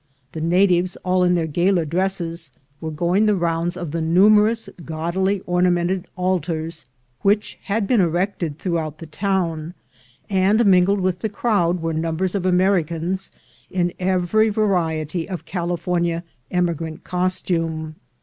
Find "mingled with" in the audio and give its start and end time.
10.65-11.19